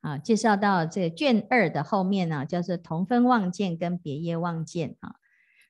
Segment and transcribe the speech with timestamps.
[0.00, 5.16] 啊，介绍到这个卷二的后面呢，叫做同分望见跟别业望见啊。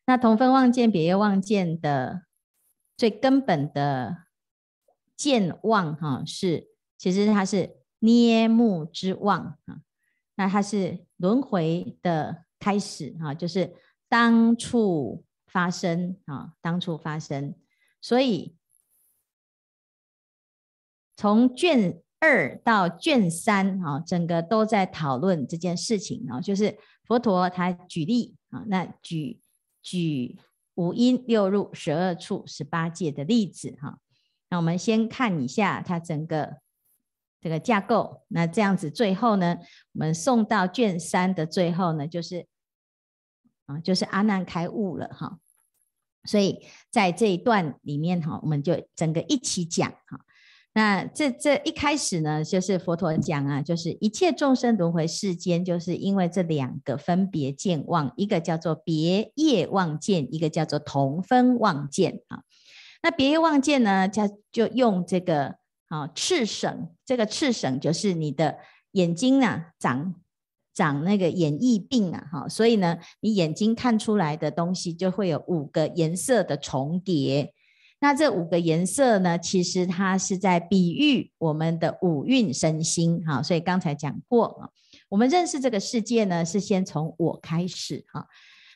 [0.07, 2.23] 那同分望见、别业望见的
[2.97, 4.25] 最根本的
[5.17, 9.81] 见望哈，是其实它是捏目之望啊。
[10.37, 13.75] 那它是轮回的开始哈，就是
[14.09, 17.55] 当处发生啊，当处发生。
[18.01, 18.57] 所以
[21.17, 29.41] 从卷二到卷三啊，整个都在讨论这件事情啊，就是佛陀他举例啊，那举
[29.83, 30.37] 举
[30.75, 33.99] 五阴六入十二处十八界的例子哈。
[34.49, 36.59] 那我们先看一下它整个
[37.41, 38.23] 这个架构。
[38.29, 39.59] 那这样子最后呢，
[39.93, 42.47] 我们送到卷三的最后呢，就是
[43.67, 45.39] 啊，就是阿难开悟了哈。
[46.25, 50.25] 所以在这一段里面哈，我们就整个一起讲哈。
[50.79, 62.43] 那这这一开始呢，就是佛陀讲啊，就是一切众生轮回世间，就是因为这两个分别见望，一个叫做别业望见，一个叫做同分望见啊。
[63.03, 65.57] 那别业望见呢，他就用这个
[65.89, 68.59] 啊赤省，这个赤省就是你的
[68.93, 70.15] 眼睛啊长。
[70.75, 77.53] 长那个眼翳病啊，哈，所以呢，你眼睛看出来的东西就会有五个颜色的重叠。
[78.01, 83.43] 那这五个颜色呢，其实它是在比喻我们的五蕴身心，哈。
[83.43, 84.71] 所以刚才讲过啊，
[85.09, 88.27] 我们认识这个世界呢，是先从我开始，哈。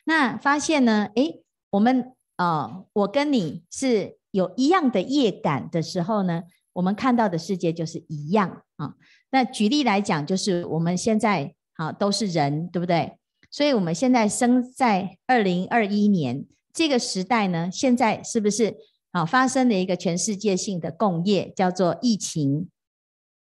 [0.05, 8.95] 那发现呢，诶，我们啊，我跟你是有一样的业感的时候呢，我们看到的世界就是一样啊。
[9.31, 11.55] 那举例来讲，就是我们现在。
[11.75, 13.17] 好，都是人，对不对？
[13.49, 18.77] 所以我们现在生在二零二一年这个时代呢，现在是不是
[19.13, 22.67] 啊发生了一个全世界性的共业，叫做疫情？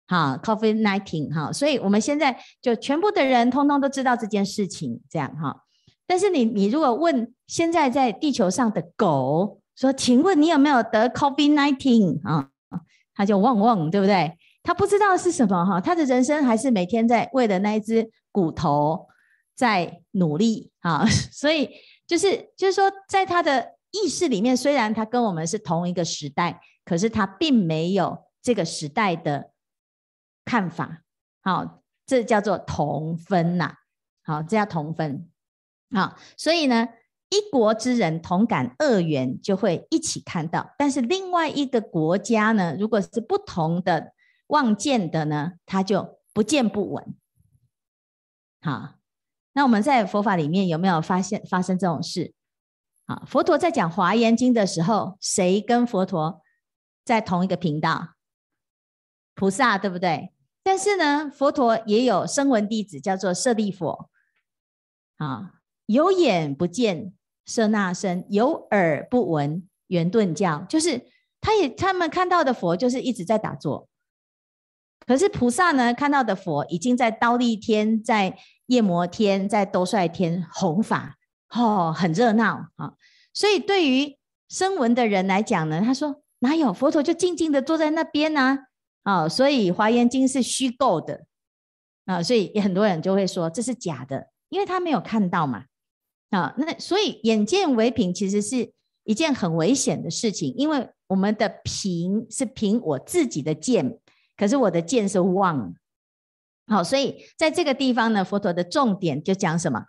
[0.07, 5.63] 好，COVID nineteen 哈，所以我们现在就全部的人通通都知道这件事情，这样哈。
[6.05, 12.49] 但是你你如果问现在在地球上的狗说，请问你有没有得 COVID nineteen 啊？
[13.13, 14.37] 他就汪汪，对不对？
[14.63, 19.07] 他不知道是什么哈，他的人生还是每天在为了那一只骨头
[19.55, 21.69] 在努力啊， 所以
[22.05, 29.51] 就是就是说，在他的意识里面，虽然他跟我们是同一个时代，可是他并没有这个时代的
[30.45, 31.03] 看法，
[31.41, 33.75] 好，这叫做同分呐，
[34.23, 35.29] 好，这叫同分，
[35.93, 36.87] 好，所以呢，
[37.29, 44.13] 一国之人同感二缘就会一起看到，但是另外一个国家呢，如果是不同的。
[44.51, 47.15] 望见的呢，他就不见不闻。
[48.59, 48.95] 好，
[49.53, 52.33] 那我们在佛法里面有没有发现发生这种事？
[53.25, 56.41] 佛陀在讲《华严经》的时候，谁跟佛陀
[57.03, 58.09] 在同一个频道？
[59.33, 60.33] 菩萨，对不对？
[60.61, 64.05] 但是呢，佛陀也有声闻弟子，叫做舍利弗。
[65.17, 65.53] 啊，
[65.85, 67.13] 有眼不见
[67.45, 71.07] 舍那身，有耳不闻圆顿教，就是
[71.39, 73.87] 他也他们看到的佛，就是一直在打坐。
[75.07, 81.17] 可是菩萨呢，看到的佛已经在刀立天、在夜摩天、在兜率天弘法，
[81.49, 82.93] 哦，很热闹啊。
[83.33, 84.17] 所以对于
[84.49, 88.59] 声闻的人来讲呢，他说哪有佛陀就静静的坐在那边呢？
[89.03, 91.25] 啊，所以华严经是虚构的
[92.05, 95.65] 啊，所以很多人就会说这是假的，因为他没有看到嘛。
[96.29, 98.71] 啊，那所以眼见为凭，其实是
[99.03, 103.99] 一件很危险的事情，因为我们的凭是凭我自己的见。
[104.37, 105.75] 可是我的见是妄，
[106.67, 109.85] 好，所以在这个地方呢，佛陀的重点就讲什么？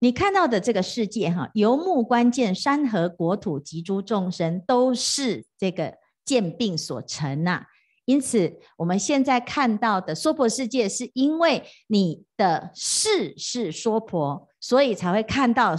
[0.00, 7.66] 你看到的这个世界，哈，由目观见，山河国土及诸众生，都是这个见病所成呐。
[8.04, 15.76] 因此，我们现在看到的娑婆世界，是因为你的世是娑婆，所以才会看到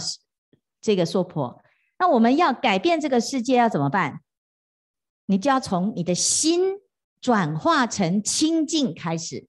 [0.80, 1.60] 这个娑婆。
[1.98, 4.20] 那我们要改变这个世界，要怎么办？
[5.26, 6.80] 你就要从你的心。
[7.22, 9.46] 转化成清净开始，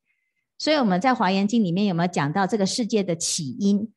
[0.59, 3.91] 所以我们在《华严经》里面有没有讲到这个世界的起因？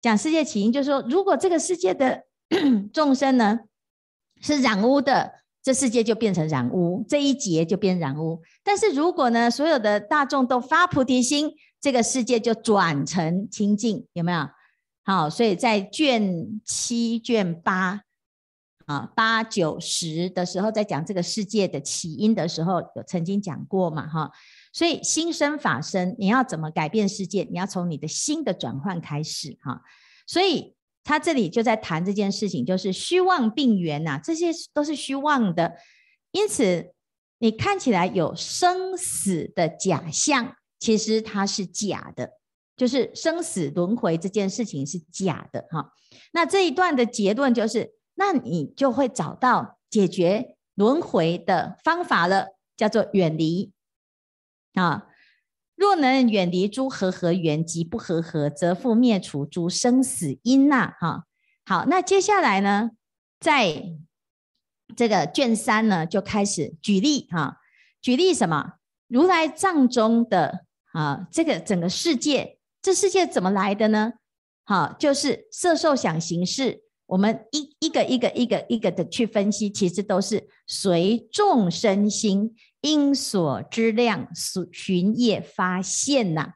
[0.00, 2.24] 讲世界起因，就是说，如果这个世界的
[2.92, 3.60] 众生呢
[4.40, 8.40] 是染污的，这世界就变成染污，这一劫就变染污。
[8.62, 14.48] 但是如果呢，所有的大众都发菩提心，这个世界就转成清净，有没有？
[15.04, 18.02] 好，所以在卷七、卷八。
[18.86, 24.30] 啊，八九十的时候，在讲这个世界的起因的时候，有曾经讲过嘛，哈。
[24.72, 27.46] 所以心生法生，你要怎么改变世界？
[27.50, 29.82] 你要从你的心的转换开始，哈。
[30.26, 35.76] 所以他这里就在谈这件事情，就是虚妄病源呐，这些都是虚妄的。
[36.32, 36.92] 因此，
[37.38, 42.32] 你看起来有生死的假象，其实它是假的，
[42.76, 45.92] 就是生死轮回这件事情是假的哈。
[46.32, 53.72] 那这一段的结论就是，那你就会找到解决轮回的方法了，叫做远离
[54.78, 55.06] 啊。
[55.74, 60.92] 若能远离诸和合缘及不和合，则复灭除诸生死因呐。
[60.98, 61.24] 哈，
[61.64, 62.90] 好，那接下来呢，
[63.38, 63.84] 在
[64.96, 67.58] 这个卷三呢，就开始举例哈，
[68.02, 68.72] 举例什么？
[69.06, 74.14] 如来藏中的啊，这个整个世界，这世界怎么来的呢？
[74.64, 82.54] 好，就是色受想行识，我们一一个一个一个一个的去分析，其实都是随众生心
[82.88, 86.54] 因所知量所循业发现呐。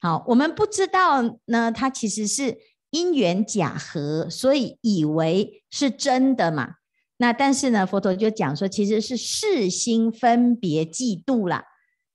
[0.00, 2.58] 好，我们不知道呢，它其实是
[2.90, 6.76] 因缘假合，所以以为是真的嘛。
[7.18, 11.64] 那但是呢，佛陀就讲说，其实是世心分别计度啦。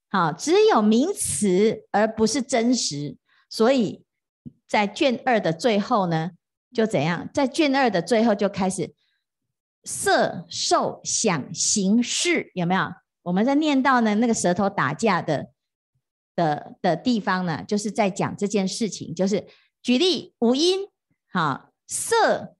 [0.09, 3.17] 好，只有名词而不是真实，
[3.49, 4.03] 所以
[4.67, 6.31] 在卷二的最后呢，
[6.73, 7.29] 就怎样？
[7.33, 8.93] 在卷二的最后就开始
[9.83, 12.81] 色受想行识，有没有？
[13.23, 15.51] 我们在念到呢那个舌头打架的
[16.35, 19.47] 的的地方呢，就是在讲这件事情，就是
[19.81, 20.87] 举例五音，
[21.31, 22.55] 好，色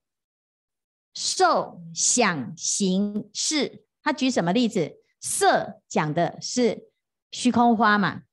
[1.14, 4.98] 受想行识，他举什么例子？
[5.20, 6.90] 色讲的是。
[7.34, 8.24] 虚空花嘛，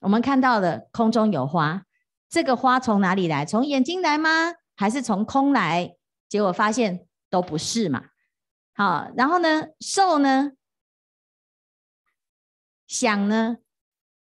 [0.00, 1.84] 我们看到了空中有花，
[2.28, 3.46] 这个花从哪里来？
[3.46, 4.52] 从眼睛来吗？
[4.76, 5.96] 还是从空来？
[6.28, 8.04] 结果发现都不是嘛。
[8.74, 10.52] 好，然后呢，受呢，
[12.88, 13.58] 想呢，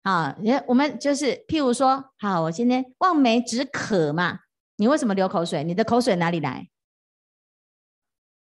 [0.04, 0.36] 好，
[0.68, 4.40] 我们就是譬如说，好，我今天望梅止渴嘛，
[4.76, 5.64] 你为什么流口水？
[5.64, 6.68] 你的口水哪里来？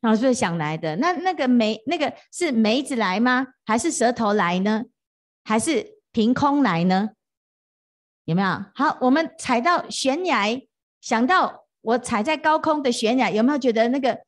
[0.03, 0.97] 老是想来的？
[0.97, 3.49] 那那个梅，那个是梅子来吗？
[3.67, 4.85] 还是舌头来呢？
[5.45, 7.11] 还是凭空来呢？
[8.25, 8.65] 有没有？
[8.75, 10.63] 好，我们踩到悬崖，
[11.01, 14.19] 想到我踩在高空的悬崖，有没有觉得那个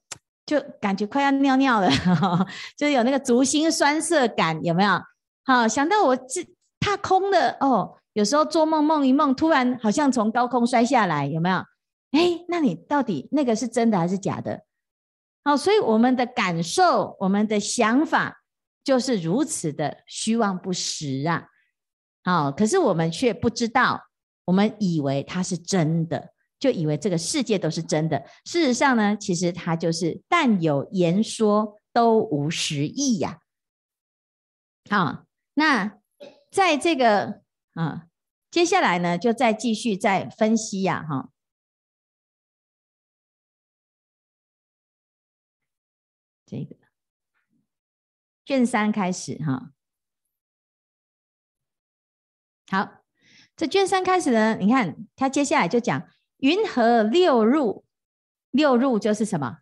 [0.44, 1.88] 就感觉快要尿尿了？
[2.76, 5.00] 就有那个足心酸涩感，有没有？
[5.44, 6.44] 好，想到我这
[6.81, 11.56] 踏空了哦，有时候做梦梦一梦，突然好像从高空摔下来，有没有？
[12.12, 14.62] 哎，那你到底那个是真的还是假的？
[15.44, 18.39] 好，所以我们的感受，我们的想法。
[18.85, 21.47] 就是如此的虚妄不实啊！
[22.25, 24.09] 好，可是我们却不知道，
[24.44, 28.25] 我们以为它是真的，就以为这个世界都是真的。
[28.44, 33.39] 事实上呢，其实它就是但有言说都无实义呀。
[34.91, 35.99] 好，那
[36.50, 37.43] 在这个
[37.75, 38.08] 啊，
[38.50, 41.31] 接下来呢，就再继续再分析呀，哈，
[46.46, 46.76] 这个。
[48.44, 49.72] 卷三开始哈，
[52.66, 53.05] 好，
[53.56, 56.08] 这卷三开始呢，你看他接下来就讲
[56.38, 57.84] 云何六入，
[58.50, 59.58] 六入就是什么？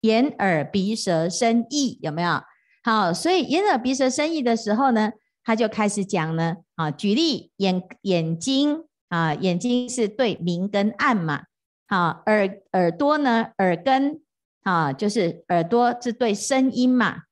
[0.00, 2.42] 眼耳鼻舌身意有没有？
[2.82, 5.12] 好，所以眼耳鼻舌身意的时候呢，
[5.44, 11.44] 他就开始讲呢，啊，举例眼眼睛啊，眼睛是对明跟暗嘛，
[11.86, 14.20] 好，耳耳朵呢，耳根。
[14.64, 17.22] 啊，就是耳朵是对声音嘛，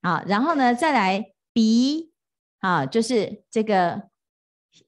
[0.00, 2.10] 啊，然后呢，再来鼻，
[2.58, 4.08] 啊，就是这个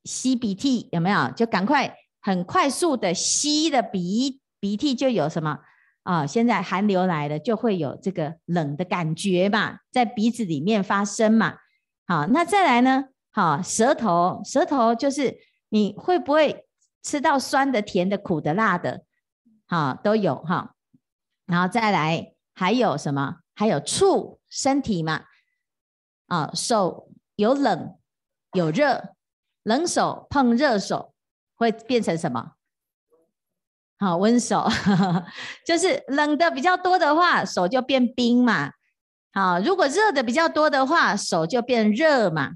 [0.03, 1.31] 吸鼻涕有没有？
[1.37, 5.61] 就赶快很快速的吸的鼻鼻涕就有什么
[6.05, 6.25] 啊？
[6.25, 11.59] 现在寒流来了，就会有这个冷的感觉嘛，在鼻子里面发生嘛。
[12.07, 13.07] 好，那再来呢？
[13.33, 15.37] 好，舌头，舌头就是
[15.71, 16.65] 你会不会
[17.03, 19.03] 吃到酸的、甜的、苦的、辣的？
[19.67, 20.77] 好，都有哈。
[21.47, 23.39] 然后再来，还有什么？
[23.55, 25.25] 还有触身体嘛？
[26.27, 27.97] 啊，手有冷
[28.53, 29.15] 有热，
[29.63, 31.15] 冷手碰热手
[31.55, 32.53] 会变成什么？
[33.99, 34.67] 好，温手，
[35.67, 38.71] 就是冷的比较多的话，手就变冰嘛。
[39.33, 42.53] 好，如果热的比较多的话，手就变热嘛，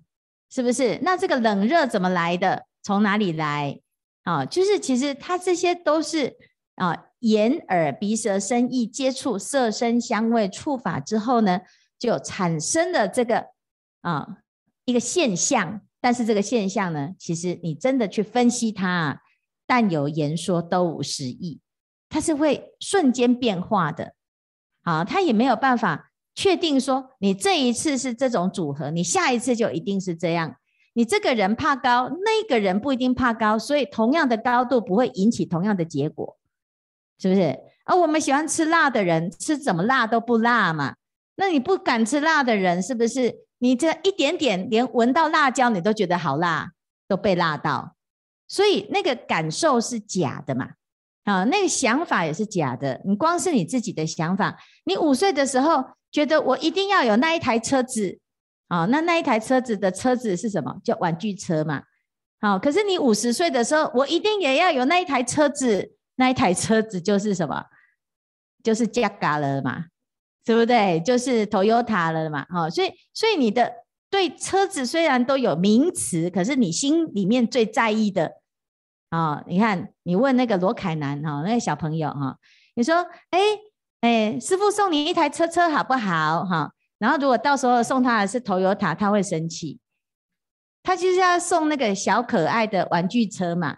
[0.50, 0.98] 是不是？
[1.02, 2.64] 那这个冷热怎么来的？
[2.82, 3.80] 从哪里来？
[4.24, 6.36] 啊，就是其实它这些都是
[6.76, 7.04] 啊。
[7.22, 11.62] 眼耳鼻舌身意接触色声香味触法之后呢，
[11.98, 13.46] 就产生的这个
[14.02, 14.24] 啊
[14.84, 15.80] 一个现象。
[16.00, 19.20] 但是这个现象呢，其实你真的去分析它，
[19.68, 21.60] 但有言说都无实义，
[22.08, 24.14] 它是会瞬间变化的。
[24.82, 30.56] 啊，它也没有办法确定说你这一次是这种组合，你下一次就一定是这样。
[30.94, 36.38] 你这个人怕高，那个人不一定怕高，所以同样的高度不会引起同样的结果。
[37.20, 37.58] 是不是？
[37.84, 40.94] 而、我们喜欢吃辣的人，吃怎么辣都不辣嘛。
[41.36, 46.70] 那你不敢吃辣的人，是不是你这一点点，连闻到辣椒你都觉得好辣，
[47.06, 47.96] 都被辣到，
[48.48, 50.70] 所以那个感受是假的嘛？
[51.24, 53.00] 啊，那个想法也是假的。
[53.04, 58.18] 你光是你自己的想法，你五岁的时候觉得我一定要有那一台车子，
[58.68, 60.80] 啊，那那一台车子的车子是什么？
[60.82, 61.82] 叫玩具车嘛。
[62.40, 67.62] 好，可是你五十岁的时候，我一定也要有那一台车子，那一台车子就是什么？
[68.62, 69.84] 就是 Jaguar 了嘛，
[70.44, 70.98] 对不对？
[71.00, 72.46] 就是 Toyota 了嘛。
[72.48, 73.70] 好，所以所以你的
[74.10, 78.32] 对车子虽然都有名词，可是你心里面最在意的
[79.10, 82.36] 啊，你看，你问那个罗凯南哈，那个小朋友哈，
[82.74, 82.96] 你说，
[83.30, 83.40] 哎
[84.00, 86.44] 哎，师傅送你一台车车好不好？
[86.44, 89.78] 哈，然后如果到时候送他的是 Toyota，他会生气。
[90.82, 93.76] 他就是要送那个小可爱的玩具车嘛，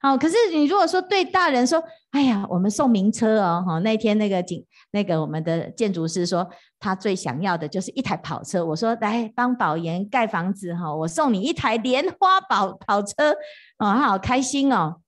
[0.00, 1.82] 好，可是你如果说对大人说，
[2.14, 8.64] 哎呀，我们送名车哦，哈，那天那个景，那个我们的建筑师说，他最想要的就是一台跑车。
[8.64, 13.32] 我说，来帮宝岩盖房子哈，我送你一台莲花跑跑车，
[13.78, 15.00] 哦，他好开心哦，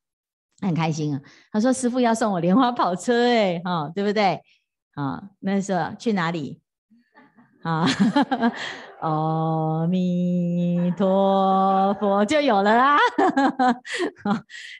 [0.60, 1.20] 很开心啊。
[1.52, 4.40] 他说师傅要送我莲花跑车，哎，哈，对不对？
[4.96, 6.60] 啊，那时候去哪里？
[7.66, 7.86] 啊。
[9.00, 12.96] 阿弥陀佛就有了啊，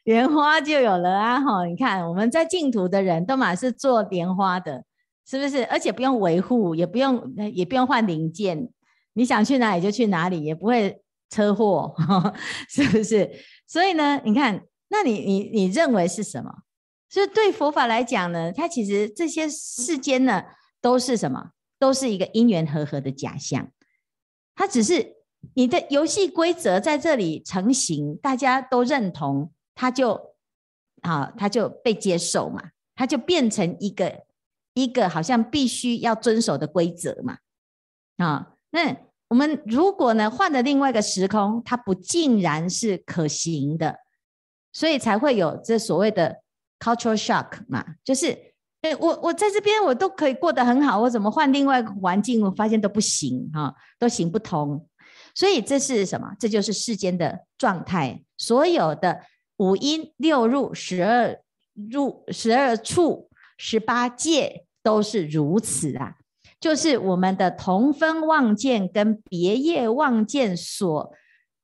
[0.05, 1.38] 莲花就有了啊！
[1.38, 4.83] 哈，你看我们在净土的人都嘛是做莲花的，
[5.28, 5.66] 是不是？
[5.66, 8.71] 而且不用维护，也不用也不用换零件，
[9.12, 11.95] 你想去哪里就去哪里，也不会车祸，
[12.71, 13.31] 是不是？
[13.66, 16.50] 所以呢，你看，那你你你认为是什么？
[17.11, 20.43] 所以对佛法来讲呢，它其实这些世间呢
[20.81, 21.50] 都是什么？
[21.78, 23.71] 都是一个因缘和合的假象。
[24.54, 25.16] 它只是
[25.54, 30.35] 你的游戏规则在这里成型，大家都认同，它就
[31.02, 34.25] 啊，它就被接受嘛，它就变成一个
[34.75, 37.38] 一个好像必须要遵守的规则嘛。
[38.16, 38.97] 啊，那
[39.28, 43.99] 我们如果呢换了另外一个时空，它不尽然是可行的，
[44.73, 46.42] 所以才会有这所谓的
[46.78, 48.56] cultural shock 嘛，就是。
[48.97, 54.87] 我我在这边我都可以过得很好，我怎么换另外一个环境，我发现都不行哈，都行不通。
[55.35, 56.35] 所以这是什么？
[56.38, 58.23] 这就是世间的状态。
[58.37, 59.21] 所有的
[59.57, 61.38] 五阴六入十二
[61.75, 66.16] 入十二处十八界都是如此啊，
[66.61, 71.12] 就是我们的同分妄见跟别业妄见所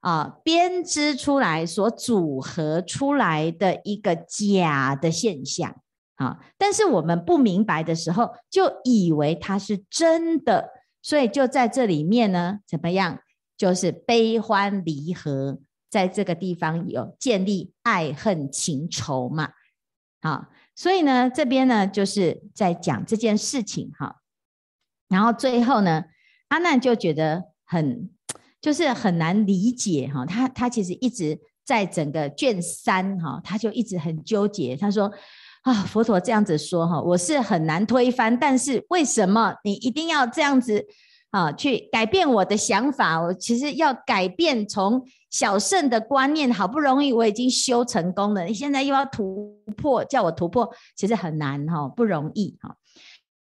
[0.00, 5.76] 啊编织出来、所组合出来的一个假的现象。
[6.22, 6.38] 啊！
[6.56, 10.70] 但是我们不明白的时候，就以为它是真的，
[11.02, 13.18] 所以就在这里面呢，怎么样？
[13.56, 15.58] 就是悲欢离合，
[15.90, 19.50] 在这个地方有建立爱恨情仇嘛。
[20.20, 24.20] 好，所以呢，这边呢就是在讲这件事情哈。
[25.08, 26.04] 然后最后呢，
[26.48, 28.10] 阿难就觉得很
[28.60, 30.24] 就是很难理解哈。
[30.24, 34.76] 他他其实一直在整个卷三哈，他就一直很纠结。
[34.76, 35.12] 他说。
[35.62, 40.84] 啊，佛陀这样子说哈，我是很难推翻，但是为什么你一定要这样子
[41.30, 41.52] 啊？
[41.52, 43.22] 去改变我的想法？
[43.22, 52.74] 我其实要改变从小圣的观念，好不容易我已经修成功了，你现在又要突破，叫我突破，其实很难哈，不容易哈。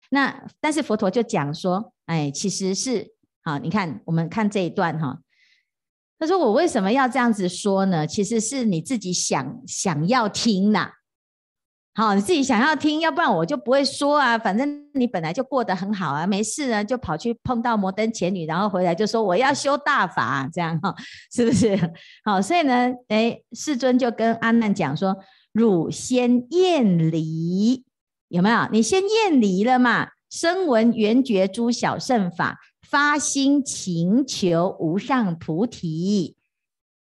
[0.10, 5.20] 那但是佛陀就讲说，哎，其实是啊，你看我们看这一段哈，
[6.20, 8.06] 他说我为什么要这样子说呢？
[8.06, 10.92] 其实是你自己想想要听呐。
[12.00, 14.38] 好，你自己想要听，要不然我就不会说啊。
[14.38, 20.96] 反正你本来就过得很好啊，没事呢，就跑去碰到摩登前女，然后回来就说我要修大法，这样哈，
[21.30, 21.78] 是不是？
[22.24, 25.14] 好，所以呢，哎，世尊就跟阿难讲说
[25.52, 27.84] ：“汝先厌离，
[28.30, 28.70] 有没有？
[28.72, 30.08] 你先厌离了嘛？
[30.30, 36.38] 声闻缘觉诸小圣法，发心勤求无上菩提，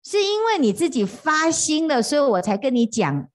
[0.02, 3.28] 是因为你自己发心了，所以我才跟你讲。”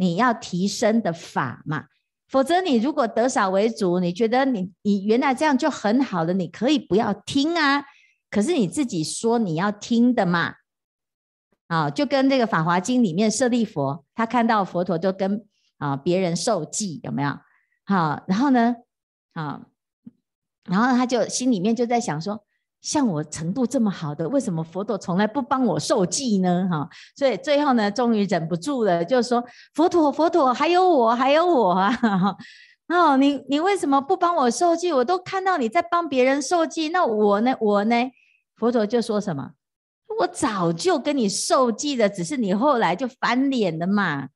[0.00, 1.84] 你要提升的法嘛，
[2.26, 7.84] 否则你如果得少为主，你觉得你你原来这样就很好了，你可以不要听啊。
[8.30, 10.54] 可是你自己说你要听的嘛，
[11.66, 15.44] 啊，就跟这个《法华经》里面舍利佛，他看到佛陀都跟
[15.76, 17.38] 啊别人受记，有没有？
[17.84, 18.76] 好，然后呢，
[19.34, 19.66] 啊，
[20.64, 22.42] 然后他就心里面就在想说。
[22.82, 26.66] 像我程度这么好的，为什么佛陀从来不帮我受记呢？
[26.70, 29.44] 哈，所以最后呢，终于忍不住了，就说
[29.74, 31.90] ：“佛陀，佛陀，还有我，还有我啊！
[32.88, 34.90] 哦，你你为什么不帮我受记？
[34.92, 37.54] 我都看到你在帮别人受记，那我呢？
[37.60, 37.94] 我呢？”
[38.56, 39.50] 佛陀就说什么
[40.20, 44.28] ：“我早就跟你受记了，只是你后来就翻脸了嘛，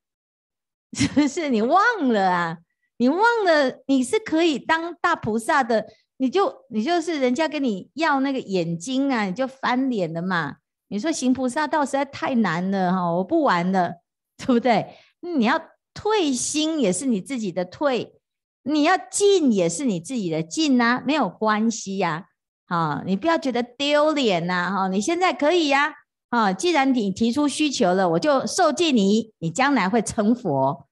[0.93, 1.49] 是不是？
[1.49, 2.59] 你忘了啊？
[2.99, 5.87] 你忘了你是可以当大菩萨的。”
[6.17, 10.57] 你就你就是人家跟你要那个眼睛啊，你就翻脸了嘛。
[10.89, 13.95] 你说行菩萨道实在太难了哈，我不玩了，
[14.39, 14.95] 对不对？
[15.21, 15.61] 你要
[15.93, 18.15] 退心也是你自己的退，
[18.63, 22.27] 你要进也是你自己的进啊，没有关系呀。
[22.67, 25.93] 啊，你不要觉得丢脸呐，哈，你现在可以呀，
[26.31, 30.87] 啊，既然你提出需求了，我就受戒你，你将来会成佛，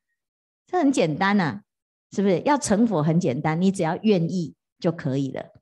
[0.66, 1.60] 这很简单呐，
[2.14, 2.40] 是不是？
[2.40, 5.52] 要成佛很简单，你只要愿意就可以了，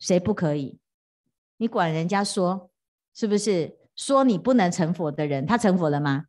[0.00, 0.80] 谁不可以？
[1.58, 2.70] 你管人家说，
[3.14, 3.78] 是不是？
[3.94, 6.24] 说你不能成佛的人，他成佛了吗？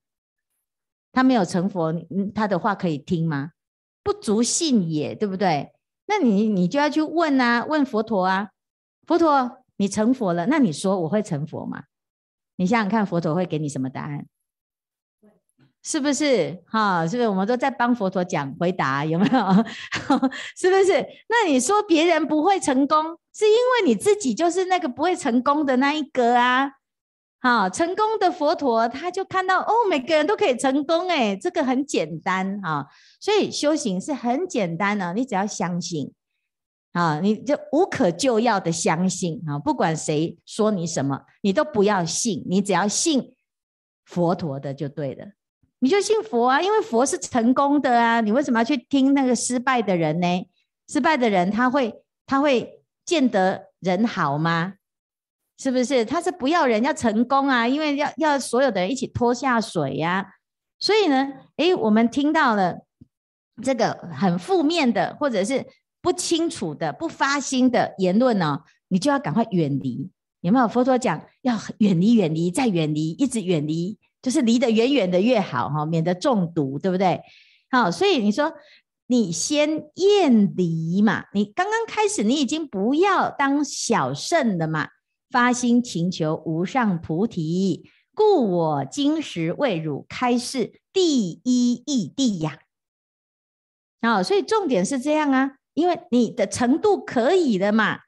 [1.12, 1.92] 他没有成佛，
[2.36, 3.54] 他的话可以听吗？
[4.04, 5.74] 不足信也，对不对？
[6.06, 8.52] 那你你就要去问啊，问佛陀啊。
[9.08, 11.86] 佛陀，你成佛了，那你说我会成佛吗？
[12.58, 14.28] 你想想看，佛陀会给你什么答案？
[15.84, 16.62] 是不是？
[16.68, 17.28] 哈，是不是？
[17.30, 19.32] 我们都在帮佛陀讲回答，有没有？
[20.58, 21.06] 是不是？
[21.30, 26.72] 那你说别人不会成功，是因为你自己就是那个不会成功的那一个啊？
[27.40, 32.88] 好，成功的佛陀他就看到哦，每个人都可以成功，哎，这个很简单啊。
[33.20, 36.12] 所以修行是很简单的，你只要相信。
[36.94, 39.60] 啊，你就无可救药的相信啊！
[39.60, 43.36] 不管谁说你什么，你都不要信，你只要信
[44.04, 45.28] 佛陀的就对了。
[45.80, 48.22] 你就信佛啊，因为佛是成功的啊！
[48.22, 50.28] 你为什么要去听那个失败的人呢？
[50.88, 51.94] 失败的人他会
[52.26, 54.74] 他会见得人好吗？
[55.58, 56.04] 是不是？
[56.06, 60.26] 他是不要人要成功啊，因为要要所有的人一起拖下水呀、啊。
[60.80, 62.80] 所以呢，诶，我们听到了
[63.64, 65.66] 这个很负面的，或者是。
[66.00, 70.10] 不清楚的、不发心的言论呢，你就要赶快远离。
[70.40, 77.22] 有没有佛陀讲要远离、远离再远离，一直远离，就是离得远远的越好哈，免得中毒，对不对？
[77.72, 78.52] 好，所以你说
[79.06, 84.90] 你先厌离嘛，你刚刚开始你已经不要当小圣了嘛，
[85.30, 92.60] 发心请求无上菩提，故我今时为汝开示第一义谛呀。
[94.02, 95.54] 好，所以重点是这样啊。
[95.74, 98.00] 因为你的程度可以的嘛，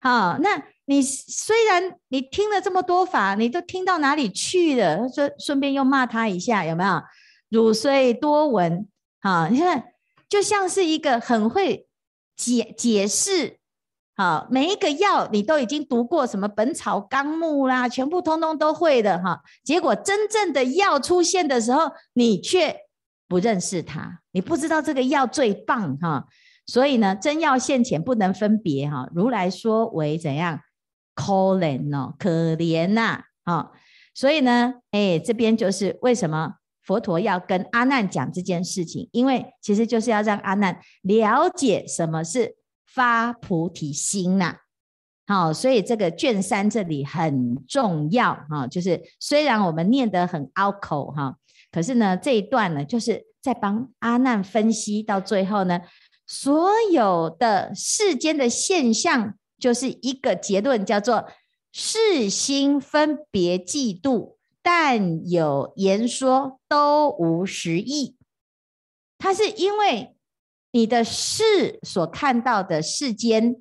[0.00, 5.08] 好，那你虽然你听了这么多法，你都听到哪里去了？
[5.08, 7.00] 顺顺便又骂他一下，有没有？
[7.48, 8.88] 汝虽多闻，
[9.20, 9.84] 好，你看
[10.28, 11.86] 就像是一个很会
[12.36, 13.58] 解解释，
[14.16, 19.42] 好，每一个药你都已经读过，什么《本草纲目》啦，全部通通都会的哈。
[19.62, 22.76] 结果真正的药出现的时候，你却
[23.28, 26.24] 不认识它，你不知道这个药最棒哈。
[26.66, 29.08] 所以呢，真要现前不能分别哈。
[29.14, 30.58] 如来说为怎样？
[31.20, 33.70] 可怜哦，可怜呐啊！
[34.14, 42.56] 所以呢，哎，这边就是为什么佛陀要跟阿难讲这件事情，因为其实就是要让阿难了解什么是
[42.86, 44.56] 发菩提心呐。
[45.26, 51.36] 好，所以这个卷三这里很重要哈，就是虽然我们念得很拗口哈，
[51.70, 55.80] 可是呢，这一段呢，就是在帮阿难分析到最后呢。
[56.32, 61.28] 所有的世间的现象，就是一个结论，叫做
[61.70, 68.16] 世心分别嫉妒，但有言说都无实义。
[69.18, 70.16] 它是因为
[70.72, 73.60] 你的视所看到的世间，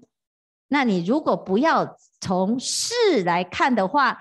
[0.69, 4.19] 那你如果不要从视来看的话，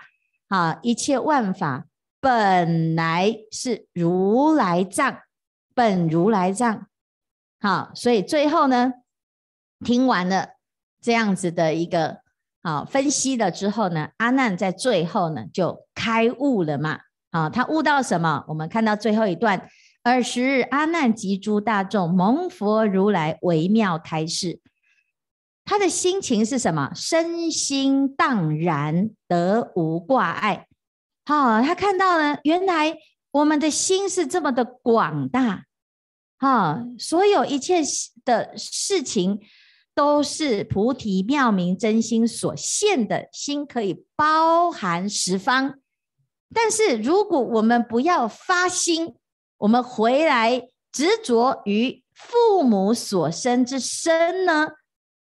[0.48, 1.86] 啊，一切万法
[2.20, 5.20] 本来是如来藏，
[5.74, 6.88] 本如来藏。
[7.60, 8.92] 好，所以最后呢，
[9.84, 10.57] 听完了
[11.00, 12.18] 这样子的一个
[12.62, 17.00] 好分析了之后呢，阿难在最后呢就开悟了嘛。
[17.30, 18.44] 啊，他悟到什么？
[18.48, 19.68] 我们看到最后一段，
[20.02, 24.60] 尔时阿难及诸大众蒙佛如来微妙开示，
[25.66, 26.90] 他的心情是什么？
[26.94, 30.66] 身心荡然，得无挂碍。
[31.26, 32.96] 好，他看到了，原来
[33.30, 35.64] 我们的心是这么的广大。
[36.38, 37.82] 哈，所有一切
[38.24, 39.40] 的事情
[39.98, 45.80] 都是菩提妙明真心所现的心，可以包含十方。
[46.54, 49.16] 但是如果我们不要发心，
[49.56, 54.68] 我们回来执着于父母所生之身呢？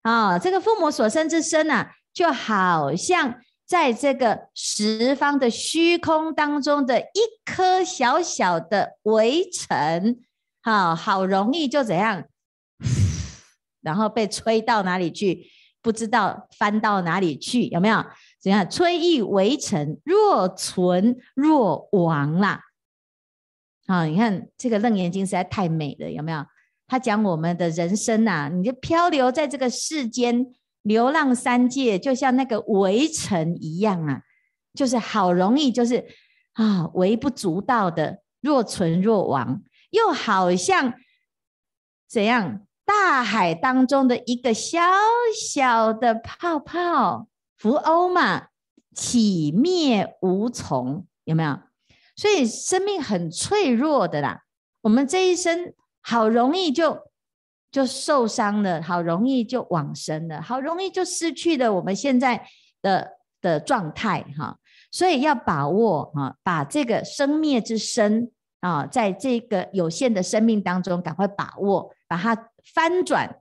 [0.03, 10.19] 啊，这个父母所生之身呢、啊，就好像在这个十方的虚空当中的一颗小小的微尘。
[10.61, 12.25] 好好容易就怎样，
[13.85, 15.47] 然后被吹到哪里去，
[15.81, 18.05] 不知道翻到哪里去，有没有？
[18.41, 18.69] 怎样？
[18.69, 22.63] 吹意微尘，若存若亡啦。
[23.87, 26.45] 好，你看这个《楞严经》实在太美了，有没有？
[26.87, 30.47] 他讲我们的人生呐、啊，你就漂流在这个世间，
[30.83, 34.23] 流浪三界，就像那个围城一样啊，
[34.75, 36.05] 就是好容易，就是
[36.53, 40.95] 啊，微不足道的，若存若亡，又好像
[42.07, 42.67] 怎样？
[42.87, 44.79] 大海当中的一个小
[45.35, 48.49] 小的泡泡，浮欧嘛，
[48.95, 51.59] 起灭无从，有没有？
[52.15, 54.43] 所以生命很脆弱的啦。
[54.83, 56.99] 我们这一生好容易就
[57.73, 62.47] 就受伤了，好容易就往生了，好容易就失去了我们现在
[62.83, 64.59] 的的状态哈。
[64.91, 72.51] 所以要把握哈，把这个生灭之身啊，在这个有限的生命当中，赶快把握，把它。
[72.65, 73.41] 翻转，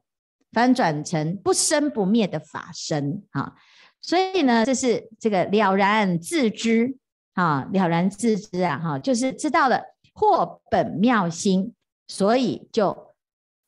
[0.52, 3.56] 翻转成不生不灭的法身啊！
[4.02, 6.98] 所以呢，这是这个了然自知
[7.34, 9.82] 啊，了然自知啊，哈，就是知道了
[10.14, 11.74] 获本妙心，
[12.08, 13.16] 所以就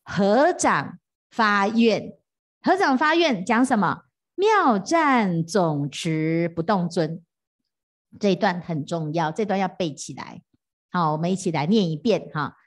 [0.03, 0.99] 合掌
[1.31, 2.13] 发愿，
[2.61, 4.03] 合掌发愿讲什么？
[4.35, 7.23] 妙赞总持不动尊，
[8.19, 10.41] 这一段很重要，这段要背起来。
[10.91, 12.57] 好，我们一起来念一遍哈。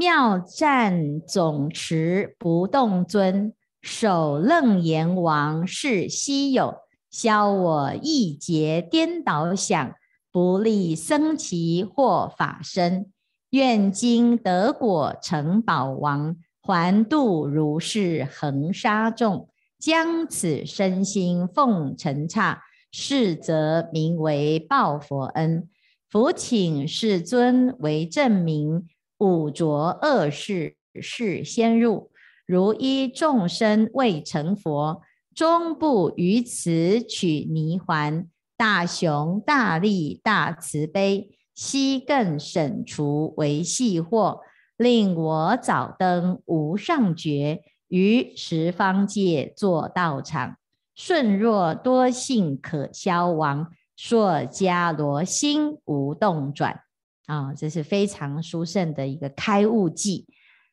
[0.00, 6.76] 妙赞总持不动尊，守楞严王是稀有，
[7.10, 9.92] 消我亿劫颠倒想，
[10.30, 13.10] 不立僧只或法身，
[13.50, 19.48] 愿今得果成宝王，还度如是恒沙众，
[19.80, 25.68] 将此身心奉尘刹，是则名为报佛恩。
[26.08, 28.86] 复请世尊为证明。
[29.18, 32.10] 五浊恶世是先入，
[32.46, 35.02] 如依众生未成佛，
[35.34, 38.26] 终不于此取泥环。
[38.56, 44.40] 大雄大力大慈悲，悉更审除为细惑，
[44.76, 50.56] 令我早登无上觉，于十方界作道场。
[50.96, 56.80] 顺若多幸可消亡，说迦罗心无动转。
[57.28, 60.24] 啊、这是非常殊胜的一个开悟偈。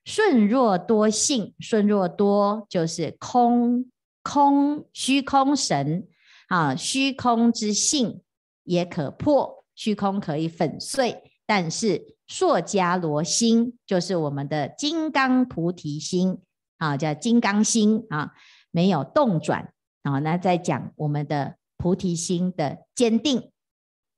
[0.06, 3.92] 顺若多性，顺若多就是空
[4.24, 6.08] 空虚空神
[6.48, 8.22] 啊，虚空之性
[8.64, 11.32] 也可破，虚空可以粉碎。
[11.46, 16.40] 但是硕迦罗心就是我们的金刚菩提心
[16.78, 18.32] 啊，叫金刚心啊，
[18.72, 20.20] 没有动转啊。
[20.20, 23.52] 那在讲我们的菩提心的坚定。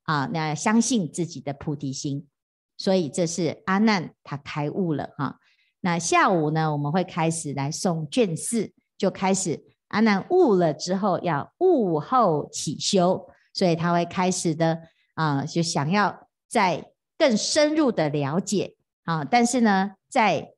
[0.07, 2.25] 啊，那相信自己的菩提心，
[2.77, 5.37] 所以这是阿难他开悟了哈。
[5.81, 14.79] 那下午呢，我们会开始来诵卷四，就开始阿难悟了之后要悟后起修，所以他会开始的
[15.15, 19.25] 啊，就想要再更深入的了解啊。
[19.25, 20.53] 但是呢，在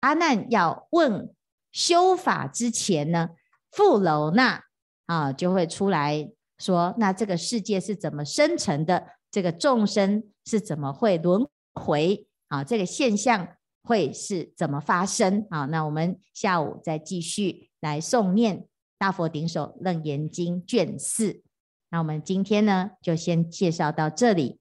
[0.00, 1.34] 阿难要问
[1.70, 3.28] 修法之前呢，
[3.70, 4.64] 富楼那
[5.04, 6.30] 啊就会出来。
[6.58, 9.06] 说，那这个世界是怎么生成的？
[9.30, 12.64] 这个众生是怎么会轮回啊？
[12.64, 13.48] 这个现象
[13.82, 15.66] 会是怎么发生啊？
[15.66, 18.60] 那我们下午再继续来诵念
[18.98, 21.42] 《大佛顶首楞严经》卷四。
[21.90, 24.58] 那我们今天呢，就先介绍到这里。